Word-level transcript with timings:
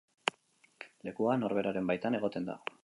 Lekua 1.11 1.37
norberaren 1.43 1.93
baitan 1.95 2.23
egoten 2.23 2.51
da. 2.51 2.63